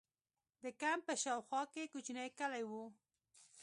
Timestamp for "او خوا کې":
1.35-1.91